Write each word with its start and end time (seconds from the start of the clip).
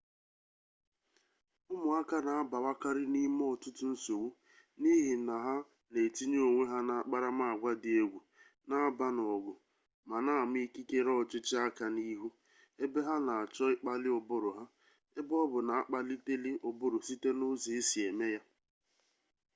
umuaka 1.73 2.17
na 2.25 2.31
abawakari 2.41 3.03
nime 3.13 3.43
otutu 3.53 3.83
nsogbu 3.93 4.27
nihi 4.81 5.13
na 5.27 5.35
ha 5.45 5.55
na 5.91 5.99
etinye 6.07 6.39
onwe 6.49 6.63
ha 6.71 6.79
na 6.87 6.93
akparamagwa 7.01 7.71
di-egwu 7.81 8.19
na 8.67 8.75
aba 8.87 9.07
n'ogu 9.15 9.53
ma 10.07 10.17
na-ama 10.25 10.59
ikikere 10.65 11.11
ochichi 11.21 11.55
aka 11.65 11.85
n'ihu 11.95 12.27
ebe 12.83 12.99
ha 13.07 13.15
na 13.25 13.33
acho 13.43 13.65
ikpali 13.75 14.09
uburu 14.19 14.49
ha 14.57 14.63
ebe-obu 15.19 15.57
na 15.67 15.73
akpaliteli 15.81 16.51
uburu 16.69 16.97
site 17.07 17.29
na 17.37 17.43
uzo 17.51 17.69
esi 17.79 17.99
eme 18.09 18.25
ya 18.35 18.41